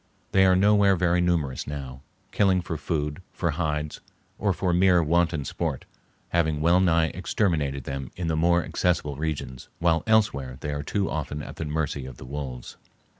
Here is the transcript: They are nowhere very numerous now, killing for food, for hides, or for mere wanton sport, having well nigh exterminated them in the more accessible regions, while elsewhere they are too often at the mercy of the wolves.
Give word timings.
They 0.31 0.45
are 0.47 0.55
nowhere 0.55 0.95
very 0.95 1.21
numerous 1.21 1.67
now, 1.67 2.01
killing 2.31 2.63
for 2.63 2.75
food, 2.75 3.21
for 3.31 3.51
hides, 3.51 3.99
or 4.39 4.51
for 4.51 4.73
mere 4.73 5.03
wanton 5.03 5.45
sport, 5.45 5.85
having 6.29 6.59
well 6.59 6.79
nigh 6.79 7.09
exterminated 7.09 7.83
them 7.83 8.09
in 8.15 8.25
the 8.25 8.35
more 8.35 8.63
accessible 8.65 9.15
regions, 9.15 9.69
while 9.77 10.01
elsewhere 10.07 10.57
they 10.61 10.71
are 10.73 10.81
too 10.81 11.07
often 11.07 11.43
at 11.43 11.57
the 11.57 11.65
mercy 11.65 12.07
of 12.07 12.17
the 12.17 12.25
wolves. 12.25 12.77